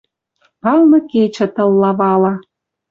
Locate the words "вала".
1.99-2.33